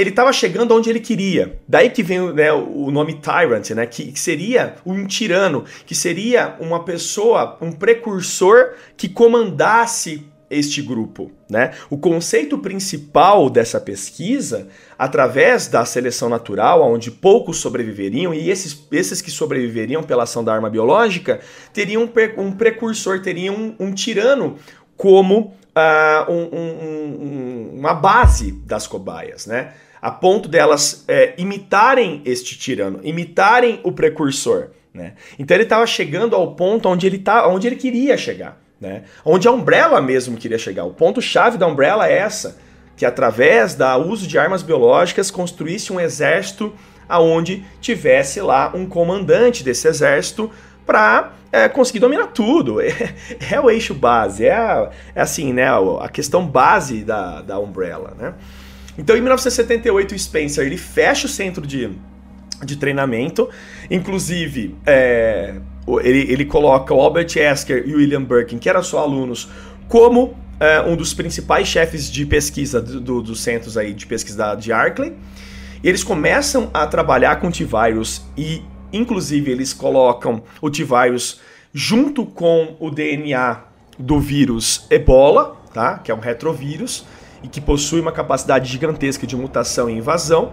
ele 0.00 0.10
estava 0.10 0.32
chegando 0.32 0.74
onde 0.74 0.88
ele 0.88 1.00
queria. 1.00 1.60
Daí 1.68 1.90
que 1.90 2.02
vem 2.02 2.32
né, 2.32 2.52
o 2.52 2.90
nome 2.90 3.14
Tyrant, 3.14 3.70
né, 3.70 3.86
que, 3.86 4.18
seria 4.18 4.76
um 4.84 5.06
tirano, 5.06 5.64
que 5.84 5.94
seria 5.94 6.56
uma 6.60 6.84
pessoa, 6.84 7.58
um 7.60 7.70
precursor 7.72 8.72
que 8.96 9.08
comandasse 9.08 10.26
este 10.50 10.82
grupo. 10.82 11.30
Né? 11.48 11.72
O 11.88 11.96
conceito 11.96 12.58
principal 12.58 13.48
dessa 13.48 13.80
pesquisa, 13.80 14.68
através 14.98 15.68
da 15.68 15.84
seleção 15.84 16.28
natural, 16.28 16.82
onde 16.82 17.10
poucos 17.10 17.58
sobreviveriam, 17.58 18.34
e 18.34 18.50
esses, 18.50 18.86
esses 18.90 19.20
que 19.20 19.30
sobreviveriam 19.30 20.02
pela 20.02 20.24
ação 20.24 20.42
da 20.42 20.52
arma 20.52 20.68
biológica, 20.68 21.40
teriam 21.72 22.02
um, 22.02 22.42
um 22.42 22.52
precursor, 22.52 23.20
teriam 23.20 23.54
um, 23.54 23.86
um 23.86 23.94
tirano 23.94 24.56
como 24.96 25.54
uh, 25.76 26.32
um, 26.32 27.78
uma 27.78 27.94
base 27.94 28.52
das 28.52 28.86
cobaias. 28.86 29.46
Né? 29.46 29.72
A 30.00 30.10
ponto 30.10 30.48
delas 30.48 31.04
é, 31.06 31.34
imitarem 31.36 32.22
este 32.24 32.58
tirano, 32.58 33.00
imitarem 33.02 33.80
o 33.82 33.92
precursor. 33.92 34.68
Né? 34.92 35.14
Então 35.38 35.56
ele 35.56 35.64
estava 35.64 35.86
chegando 35.86 36.34
ao 36.34 36.54
ponto 36.54 36.88
onde 36.88 37.06
ele, 37.06 37.18
tá, 37.18 37.46
onde 37.46 37.66
ele 37.66 37.76
queria 37.76 38.16
chegar. 38.16 38.60
Né? 38.80 39.04
Onde 39.24 39.46
a 39.46 39.52
Umbrella 39.52 40.00
mesmo 40.00 40.36
queria 40.36 40.58
chegar. 40.58 40.84
O 40.84 40.94
ponto-chave 40.94 41.58
da 41.58 41.66
Umbrella 41.66 42.08
é 42.08 42.18
essa: 42.18 42.58
que 42.96 43.04
através 43.04 43.74
do 43.74 43.84
uso 44.08 44.26
de 44.26 44.38
armas 44.38 44.62
biológicas 44.62 45.30
construísse 45.30 45.92
um 45.92 46.00
exército 46.00 46.72
aonde 47.08 47.64
tivesse 47.80 48.40
lá 48.40 48.72
um 48.74 48.86
comandante 48.86 49.64
desse 49.64 49.86
exército 49.88 50.50
para 50.86 51.32
é, 51.52 51.68
conseguir 51.68 51.98
dominar 51.98 52.28
tudo. 52.28 52.78
É, 53.50 53.54
é, 53.54 53.60
o 53.60 53.70
eixo 53.70 53.94
base, 53.94 54.46
é, 54.46 54.90
é 55.14 55.20
assim, 55.20 55.52
né, 55.52 55.66
a 56.00 56.08
questão 56.08 56.46
base 56.46 57.04
da, 57.04 57.42
da 57.42 57.58
Umbrella. 57.58 58.14
Né? 58.18 58.34
Então, 59.00 59.16
em 59.16 59.20
1978, 59.20 60.14
o 60.14 60.18
Spencer 60.18 60.66
ele 60.66 60.76
fecha 60.76 61.26
o 61.26 61.28
centro 61.28 61.66
de, 61.66 61.90
de 62.62 62.76
treinamento, 62.76 63.48
inclusive 63.90 64.76
é, 64.84 65.54
ele, 66.02 66.30
ele 66.30 66.44
coloca 66.44 66.92
o 66.92 67.00
Albert 67.00 67.34
Esker 67.34 67.84
e 67.86 67.94
o 67.94 67.96
William 67.96 68.22
Birkin, 68.22 68.58
que 68.58 68.68
eram 68.68 68.82
só 68.82 68.98
alunos, 68.98 69.48
como 69.88 70.36
é, 70.60 70.82
um 70.82 70.96
dos 70.96 71.14
principais 71.14 71.66
chefes 71.66 72.10
de 72.10 72.26
pesquisa 72.26 72.78
dos 72.78 73.00
do, 73.00 73.22
do 73.22 73.34
centros 73.34 73.78
aí 73.78 73.94
de 73.94 74.06
pesquisa 74.06 74.54
de 74.54 74.70
Arkley. 74.70 75.14
Eles 75.82 76.04
começam 76.04 76.68
a 76.74 76.86
trabalhar 76.86 77.36
com 77.36 77.50
T-Virus 77.50 78.20
e, 78.36 78.62
inclusive, 78.92 79.50
eles 79.50 79.72
colocam 79.72 80.42
o 80.60 80.68
T-Virus 80.68 81.40
junto 81.72 82.26
com 82.26 82.76
o 82.78 82.90
DNA 82.90 83.62
do 83.98 84.20
vírus 84.20 84.86
Ebola, 84.90 85.56
tá? 85.72 85.96
que 85.96 86.10
é 86.10 86.14
um 86.14 86.20
retrovírus, 86.20 87.06
e 87.42 87.48
que 87.48 87.60
possui 87.60 88.00
uma 88.00 88.12
capacidade 88.12 88.70
gigantesca 88.70 89.26
de 89.26 89.36
mutação 89.36 89.88
e 89.88 89.94
invasão. 89.94 90.52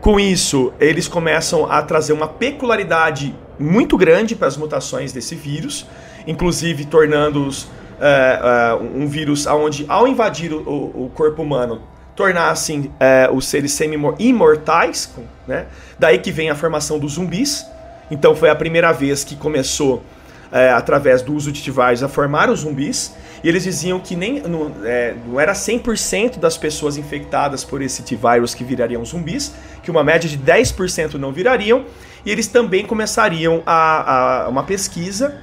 Com 0.00 0.20
isso, 0.20 0.72
eles 0.78 1.08
começam 1.08 1.70
a 1.70 1.82
trazer 1.82 2.12
uma 2.12 2.28
peculiaridade 2.28 3.34
muito 3.58 3.96
grande 3.96 4.36
para 4.36 4.46
as 4.46 4.56
mutações 4.56 5.12
desse 5.12 5.34
vírus, 5.34 5.86
inclusive 6.26 6.84
tornando-os 6.84 7.68
é, 8.00 8.40
é, 8.40 8.74
um 8.74 9.06
vírus 9.06 9.46
onde, 9.46 9.86
ao 9.88 10.06
invadir 10.06 10.52
o, 10.52 10.58
o 10.58 11.10
corpo 11.14 11.42
humano, 11.42 11.80
tornassem 12.14 12.90
é, 12.98 13.28
os 13.32 13.46
seres 13.46 13.72
semi-imortais, 13.72 15.14
né? 15.46 15.66
Daí 15.98 16.18
que 16.18 16.32
vem 16.32 16.50
a 16.50 16.54
formação 16.54 16.98
dos 16.98 17.12
zumbis. 17.12 17.66
Então 18.10 18.34
foi 18.34 18.48
a 18.48 18.54
primeira 18.54 18.92
vez 18.92 19.24
que 19.24 19.36
começou, 19.36 20.02
é, 20.52 20.70
através 20.70 21.22
do 21.22 21.34
uso 21.34 21.50
de 21.52 21.62
T-Virus, 21.62 22.02
a 22.02 22.08
formar 22.08 22.50
os 22.50 22.60
zumbis. 22.60 23.14
E 23.42 23.48
eles 23.48 23.64
diziam 23.64 24.00
que 24.00 24.16
nem 24.16 24.42
é, 24.84 25.14
não 25.26 25.38
era 25.38 25.52
100% 25.52 26.38
das 26.38 26.56
pessoas 26.56 26.96
infectadas 26.96 27.64
por 27.64 27.82
esse 27.82 28.02
T-Virus 28.02 28.54
que 28.54 28.64
virariam 28.64 29.04
zumbis, 29.04 29.52
que 29.82 29.90
uma 29.90 30.02
média 30.02 30.28
de 30.28 30.38
10% 30.38 31.14
não 31.14 31.32
virariam, 31.32 31.84
e 32.24 32.30
eles 32.30 32.46
também 32.46 32.84
começariam 32.84 33.62
a, 33.64 34.44
a 34.44 34.48
uma 34.48 34.64
pesquisa 34.64 35.40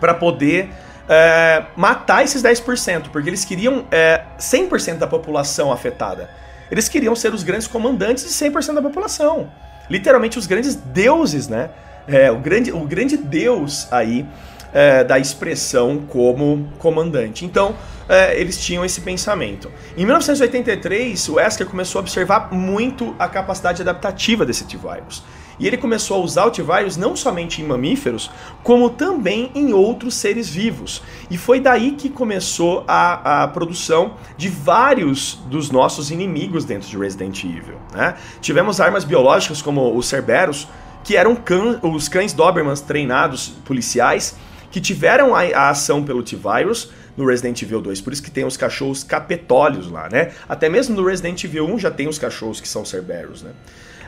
para 0.00 0.14
poder 0.14 0.70
é, 1.08 1.64
matar 1.76 2.22
esses 2.22 2.42
10%, 2.42 3.08
porque 3.10 3.28
eles 3.28 3.44
queriam 3.44 3.84
é, 3.90 4.22
100% 4.38 4.98
da 4.98 5.06
população 5.06 5.72
afetada. 5.72 6.30
Eles 6.70 6.88
queriam 6.88 7.16
ser 7.16 7.32
os 7.32 7.42
grandes 7.42 7.66
comandantes 7.66 8.24
de 8.24 8.30
100% 8.30 8.74
da 8.74 8.82
população. 8.82 9.50
Literalmente 9.88 10.38
os 10.38 10.46
grandes 10.46 10.74
deuses, 10.74 11.48
né? 11.48 11.70
É, 12.08 12.30
o, 12.30 12.38
grande, 12.38 12.72
o 12.72 12.80
grande 12.80 13.16
deus 13.16 13.86
aí 13.92 14.26
é, 14.72 15.04
da 15.04 15.18
expressão 15.18 16.02
como 16.08 16.68
comandante. 16.78 17.44
Então, 17.44 17.74
é, 18.08 18.38
eles 18.40 18.58
tinham 18.58 18.84
esse 18.84 19.00
pensamento. 19.02 19.70
Em 19.96 20.04
1983, 20.04 21.28
o 21.28 21.38
Esker 21.38 21.66
começou 21.66 21.98
a 21.98 22.02
observar 22.02 22.52
muito 22.52 23.14
a 23.18 23.28
capacidade 23.28 23.82
adaptativa 23.82 24.46
desse 24.46 24.64
T-Virus. 24.64 25.22
E 25.58 25.66
ele 25.66 25.76
começou 25.76 26.18
a 26.18 26.24
usar 26.24 26.44
o 26.44 26.50
T-Virus 26.50 26.96
não 26.96 27.16
somente 27.16 27.60
em 27.60 27.66
mamíferos, 27.66 28.30
como 28.62 28.88
também 28.90 29.50
em 29.54 29.72
outros 29.72 30.14
seres 30.14 30.48
vivos. 30.48 31.02
E 31.28 31.36
foi 31.36 31.58
daí 31.58 31.92
que 31.92 32.08
começou 32.08 32.84
a, 32.86 33.42
a 33.42 33.48
produção 33.48 34.14
de 34.36 34.48
vários 34.48 35.34
dos 35.46 35.70
nossos 35.70 36.12
inimigos 36.12 36.64
dentro 36.64 36.88
de 36.88 36.96
Resident 36.96 37.42
Evil. 37.42 37.78
Né? 37.92 38.14
Tivemos 38.40 38.80
armas 38.80 39.02
biológicas 39.04 39.60
como 39.60 39.96
os 39.96 40.06
Cerberus, 40.06 40.68
que 41.08 41.16
eram 41.16 41.34
can, 41.34 41.80
os 41.82 42.06
cães 42.06 42.34
Dobermans 42.34 42.82
treinados 42.82 43.48
policiais, 43.64 44.36
que 44.70 44.78
tiveram 44.78 45.34
a, 45.34 45.40
a 45.40 45.70
ação 45.70 46.04
pelo 46.04 46.22
T-Virus 46.22 46.90
no 47.16 47.24
Resident 47.24 47.62
Evil 47.62 47.80
2. 47.80 48.02
Por 48.02 48.12
isso 48.12 48.22
que 48.22 48.30
tem 48.30 48.44
os 48.44 48.58
cachorros 48.58 49.02
capetólios 49.02 49.90
lá, 49.90 50.06
né? 50.12 50.32
Até 50.46 50.68
mesmo 50.68 50.94
no 50.94 51.02
Resident 51.02 51.42
Evil 51.42 51.64
1 51.64 51.78
já 51.78 51.90
tem 51.90 52.08
os 52.08 52.18
cachorros 52.18 52.60
que 52.60 52.68
são 52.68 52.84
Cerberus, 52.84 53.42
né? 53.42 53.52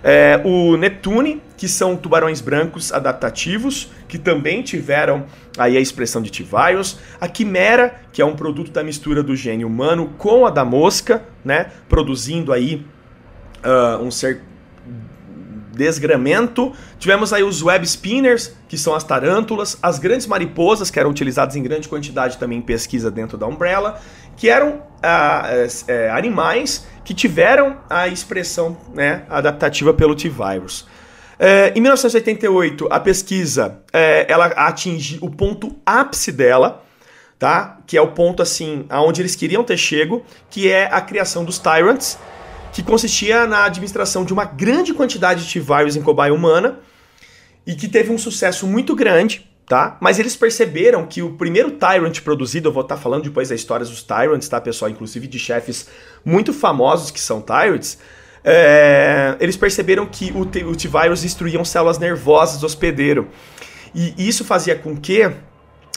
É, 0.04 0.42
o 0.44 0.76
Neptune, 0.76 1.42
que 1.56 1.66
são 1.66 1.96
tubarões 1.96 2.42
brancos 2.42 2.92
adaptativos, 2.92 3.90
que 4.06 4.18
também 4.18 4.60
tiveram 4.60 5.24
aí 5.56 5.78
a 5.78 5.80
expressão 5.80 6.20
de 6.20 6.30
T-Virus. 6.30 6.98
A 7.18 7.26
Quimera, 7.26 7.98
que 8.12 8.20
é 8.20 8.26
um 8.26 8.36
produto 8.36 8.72
da 8.72 8.84
mistura 8.84 9.22
do 9.22 9.34
gene 9.34 9.64
humano 9.64 10.12
com 10.18 10.44
a 10.44 10.50
da 10.50 10.66
mosca, 10.66 11.22
né? 11.42 11.72
Produzindo 11.88 12.52
aí 12.52 12.84
uh, 13.64 14.04
um 14.04 14.10
ser 14.10 14.49
desgramento. 15.74 16.72
Tivemos 16.98 17.32
aí 17.32 17.42
os 17.42 17.62
web 17.62 17.86
spinners, 17.86 18.52
que 18.68 18.76
são 18.76 18.94
as 18.94 19.04
tarântulas, 19.04 19.78
as 19.82 19.98
grandes 19.98 20.26
mariposas, 20.26 20.90
que 20.90 20.98
eram 20.98 21.10
utilizadas 21.10 21.56
em 21.56 21.62
grande 21.62 21.88
quantidade 21.88 22.38
também 22.38 22.58
em 22.58 22.62
pesquisa 22.62 23.10
dentro 23.10 23.36
da 23.38 23.46
Umbrella, 23.46 24.00
que 24.36 24.48
eram 24.48 24.82
ah, 25.02 25.48
é, 25.86 26.10
animais 26.10 26.86
que 27.04 27.14
tiveram 27.14 27.78
a 27.88 28.08
expressão 28.08 28.76
né, 28.94 29.24
adaptativa 29.28 29.92
pelo 29.92 30.14
T-Virus. 30.14 30.86
É, 31.42 31.72
em 31.74 31.80
1988, 31.80 32.86
a 32.90 33.00
pesquisa 33.00 33.80
é, 33.92 34.30
ela 34.30 34.46
atinge 34.46 35.18
o 35.22 35.30
ponto 35.30 35.74
ápice 35.86 36.30
dela, 36.30 36.84
tá? 37.38 37.78
Que 37.86 37.96
é 37.96 38.02
o 38.02 38.08
ponto 38.08 38.42
assim, 38.42 38.84
aonde 38.90 39.22
eles 39.22 39.34
queriam 39.34 39.64
ter 39.64 39.78
chego, 39.78 40.22
que 40.50 40.70
é 40.70 40.84
a 40.92 41.00
criação 41.00 41.42
dos 41.42 41.58
Tyrants, 41.58 42.18
que 42.72 42.82
consistia 42.82 43.46
na 43.46 43.64
administração 43.64 44.24
de 44.24 44.32
uma 44.32 44.44
grande 44.44 44.94
quantidade 44.94 45.44
de 45.44 45.52
T-Virus 45.52 45.96
em 45.96 46.02
cobaia 46.02 46.32
humana 46.32 46.78
e 47.66 47.74
que 47.74 47.88
teve 47.88 48.12
um 48.12 48.18
sucesso 48.18 48.66
muito 48.66 48.94
grande, 48.94 49.48
tá? 49.66 49.96
Mas 50.00 50.18
eles 50.18 50.36
perceberam 50.36 51.06
que 51.06 51.22
o 51.22 51.32
primeiro 51.32 51.72
Tyrant 51.72 52.20
produzido, 52.20 52.68
eu 52.68 52.72
vou 52.72 52.82
estar 52.82 52.96
falando 52.96 53.24
depois 53.24 53.48
da 53.48 53.54
história 53.54 53.84
dos 53.84 54.02
Tyrants, 54.02 54.48
tá, 54.48 54.60
pessoal? 54.60 54.90
Inclusive 54.90 55.26
de 55.26 55.38
chefes 55.38 55.88
muito 56.24 56.52
famosos 56.52 57.10
que 57.10 57.20
são 57.20 57.40
Tyrants. 57.40 57.98
é, 58.42 59.36
eles 59.40 59.56
perceberam 59.56 60.06
que 60.06 60.32
o, 60.34 60.46
T-Virus 60.46 61.22
destruía 61.22 61.62
células 61.64 61.98
nervosas 61.98 62.60
do 62.60 62.66
hospedeiro. 62.66 63.28
E 63.94 64.14
isso 64.16 64.44
fazia 64.44 64.76
com 64.76 64.96
que 64.96 65.30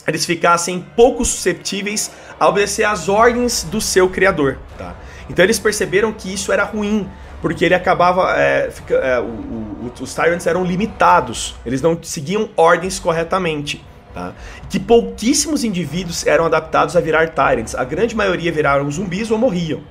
eles 0.07 0.25
ficassem 0.25 0.85
pouco 0.95 1.23
susceptíveis 1.23 2.11
a 2.39 2.47
obedecer 2.47 2.83
às 2.83 3.07
ordens 3.07 3.63
do 3.63 3.79
seu 3.79 4.09
criador. 4.09 4.57
Tá? 4.77 4.95
Então 5.29 5.43
eles 5.43 5.59
perceberam 5.59 6.11
que 6.11 6.33
isso 6.33 6.51
era 6.51 6.63
ruim, 6.63 7.09
porque 7.41 7.65
ele 7.65 7.73
acabava. 7.73 8.35
É, 8.37 8.69
fica, 8.71 8.95
é, 8.95 9.19
o, 9.19 9.23
o, 9.23 9.91
os 9.99 10.13
Tyrants 10.13 10.47
eram 10.47 10.63
limitados, 10.63 11.55
eles 11.65 11.81
não 11.81 11.97
seguiam 12.01 12.49
ordens 12.55 12.99
corretamente. 12.99 13.83
Tá? 14.13 14.33
Que 14.69 14.79
pouquíssimos 14.79 15.63
indivíduos 15.63 16.25
eram 16.27 16.45
adaptados 16.45 16.95
a 16.95 17.01
virar 17.01 17.29
Tyrants, 17.29 17.73
a 17.73 17.83
grande 17.83 18.15
maioria 18.15 18.51
viraram 18.51 18.89
zumbis 18.91 19.31
ou 19.31 19.37
morriam. 19.37 19.81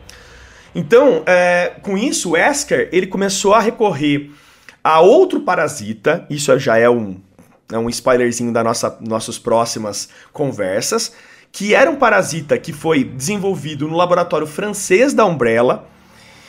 Então, 0.74 1.22
é, 1.26 1.72
com 1.82 1.98
isso, 1.98 2.30
o 2.30 2.36
Esker 2.36 2.88
ele 2.92 3.06
começou 3.06 3.52
a 3.52 3.60
recorrer 3.60 4.30
a 4.82 5.00
outro 5.00 5.40
parasita, 5.40 6.26
isso 6.30 6.56
já 6.58 6.78
é 6.78 6.88
um, 6.88 7.20
é 7.70 7.78
um 7.78 7.88
spoilerzinho 7.88 8.52
das 8.52 8.64
nossa, 8.64 8.98
nossas 9.00 9.38
próximas 9.38 10.08
conversas, 10.32 11.12
que 11.52 11.74
era 11.74 11.90
um 11.90 11.96
parasita 11.96 12.56
que 12.56 12.72
foi 12.72 13.04
desenvolvido 13.04 13.86
no 13.86 13.94
laboratório 13.94 14.46
francês 14.46 15.12
da 15.12 15.26
Umbrella 15.26 15.86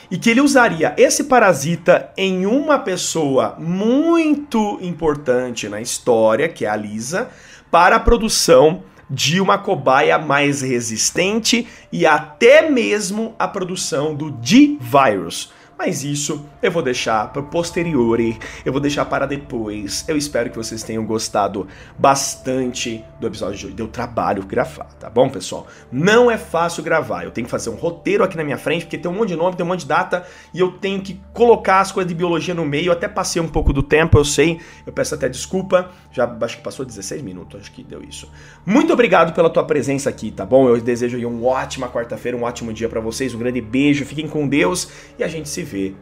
e 0.09 0.17
que 0.17 0.29
ele 0.29 0.39
usaria 0.39 0.93
esse 0.97 1.25
parasita 1.25 2.11
em 2.15 2.45
uma 2.45 2.79
pessoa 2.79 3.55
muito 3.59 4.79
importante 4.81 5.67
na 5.67 5.81
história, 5.81 6.47
que 6.47 6.65
é 6.65 6.69
a 6.69 6.75
Lisa, 6.77 7.29
para 7.69 7.97
a 7.97 7.99
produção 7.99 8.83
de 9.09 9.41
uma 9.41 9.57
cobaia 9.57 10.17
mais 10.17 10.61
resistente 10.61 11.67
e 11.91 12.05
até 12.05 12.69
mesmo 12.69 13.35
a 13.37 13.47
produção 13.47 14.15
do 14.15 14.31
D-Virus 14.31 15.51
mas 15.77 16.03
isso 16.03 16.45
eu 16.61 16.71
vou 16.71 16.81
deixar 16.81 17.31
para 17.31 17.41
posteriori, 17.41 18.37
eu 18.65 18.71
vou 18.71 18.81
deixar 18.81 19.05
para 19.05 19.25
depois. 19.25 20.05
Eu 20.07 20.15
espero 20.15 20.49
que 20.49 20.55
vocês 20.55 20.83
tenham 20.83 21.05
gostado 21.05 21.67
bastante 21.97 23.03
do 23.19 23.27
episódio 23.27 23.57
de 23.57 23.65
hoje. 23.65 23.75
Deu 23.75 23.87
trabalho 23.87 24.45
gravar, 24.45 24.85
tá 24.99 25.09
bom, 25.09 25.29
pessoal? 25.29 25.67
Não 25.91 26.29
é 26.29 26.37
fácil 26.37 26.83
gravar. 26.83 27.23
Eu 27.23 27.31
tenho 27.31 27.45
que 27.45 27.51
fazer 27.51 27.69
um 27.69 27.75
roteiro 27.75 28.23
aqui 28.23 28.37
na 28.37 28.43
minha 28.43 28.57
frente, 28.57 28.85
porque 28.85 28.97
tem 28.97 29.09
um 29.09 29.15
monte 29.15 29.29
de 29.29 29.35
nome, 29.35 29.55
tem 29.55 29.65
um 29.65 29.69
monte 29.69 29.81
de 29.81 29.87
data, 29.87 30.25
e 30.53 30.59
eu 30.59 30.71
tenho 30.71 31.01
que 31.01 31.19
colocar 31.33 31.79
as 31.79 31.91
coisas 31.91 32.07
de 32.07 32.15
biologia 32.15 32.53
no 32.53 32.65
meio. 32.65 32.87
Eu 32.87 32.93
até 32.93 33.07
passei 33.07 33.41
um 33.41 33.47
pouco 33.47 33.73
do 33.73 33.83
tempo, 33.83 34.17
eu 34.17 34.25
sei. 34.25 34.59
Eu 34.85 34.93
peço 34.93 35.15
até 35.15 35.27
desculpa. 35.27 35.91
Já 36.11 36.31
acho 36.41 36.57
que 36.57 36.63
passou 36.63 36.85
16 36.85 37.21
minutos, 37.21 37.59
acho 37.59 37.71
que 37.71 37.83
deu 37.83 38.03
isso. 38.03 38.29
Muito 38.65 38.93
obrigado 38.93 39.33
pela 39.33 39.49
tua 39.49 39.63
presença 39.63 40.09
aqui, 40.09 40.31
tá 40.31 40.45
bom? 40.45 40.69
Eu 40.69 40.79
desejo 40.79 41.17
aí 41.17 41.25
uma 41.25 41.47
ótima 41.47 41.89
quarta-feira, 41.89 42.37
um 42.37 42.43
ótimo 42.43 42.71
dia 42.71 42.87
para 42.87 42.99
vocês, 42.99 43.33
um 43.33 43.39
grande 43.39 43.61
beijo, 43.61 44.05
fiquem 44.05 44.27
com 44.27 44.47
Deus 44.47 44.89
e 45.17 45.23
a 45.23 45.27
gente 45.27 45.49
se 45.49 45.62
vê 45.63 45.93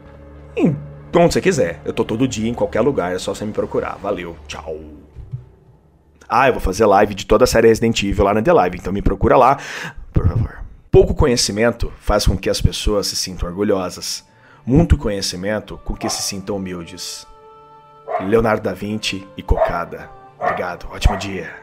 em 0.56 0.76
onde 1.14 1.34
você 1.34 1.40
quiser. 1.40 1.80
Eu 1.84 1.92
tô 1.92 2.04
todo 2.04 2.26
dia 2.26 2.50
em 2.50 2.54
qualquer 2.54 2.80
lugar, 2.80 3.14
é 3.14 3.18
só 3.18 3.34
você 3.34 3.44
me 3.44 3.52
procurar. 3.52 3.96
Valeu, 4.02 4.36
tchau. 4.46 4.78
Ah, 6.28 6.48
eu 6.48 6.54
vou 6.54 6.62
fazer 6.62 6.86
live 6.86 7.14
de 7.14 7.26
toda 7.26 7.44
a 7.44 7.46
série 7.46 7.68
Resident 7.68 8.02
Evil 8.02 8.24
lá 8.24 8.32
na 8.32 8.42
The 8.42 8.52
Live, 8.52 8.78
então 8.78 8.92
me 8.92 9.02
procura 9.02 9.36
lá, 9.36 9.58
por 10.12 10.26
favor. 10.26 10.62
Pouco 10.90 11.14
conhecimento 11.14 11.92
faz 11.98 12.26
com 12.26 12.36
que 12.36 12.48
as 12.48 12.60
pessoas 12.60 13.06
se 13.06 13.16
sintam 13.16 13.48
orgulhosas. 13.48 14.24
Muito 14.64 14.96
conhecimento 14.96 15.78
com 15.84 15.94
que 15.94 16.08
se 16.08 16.22
sintam 16.22 16.56
humildes. 16.56 17.26
Leonardo 18.20 18.62
da 18.62 18.72
Vinci 18.72 19.26
e 19.36 19.42
Cocada. 19.42 20.08
Obrigado, 20.38 20.86
ótimo 20.90 21.16
dia. 21.16 21.61